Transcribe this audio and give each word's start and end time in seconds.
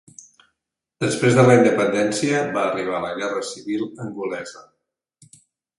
Després 1.03 1.35
de 1.39 1.43
la 1.49 1.57
independència 1.59 2.41
va 2.57 2.65
arribar 2.71 3.05
la 3.05 3.15
Guerra 3.21 3.45
Civil 3.53 3.87
angolesa. 4.09 4.69